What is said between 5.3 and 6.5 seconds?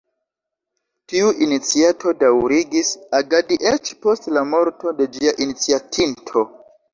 iniciatinto.